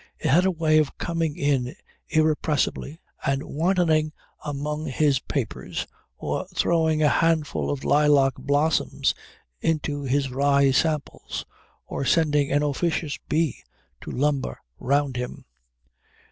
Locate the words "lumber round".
14.09-15.17